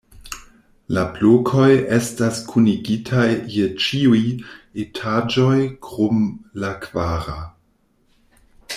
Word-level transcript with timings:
La 0.97 1.01
blokoj 1.17 1.67
estas 1.97 2.39
kunigitaj 2.53 3.27
je 3.57 3.69
ĉiuj 3.85 4.23
etaĝoj 4.85 5.55
krom 5.89 6.27
la 6.65 6.77
kvara. 6.87 7.41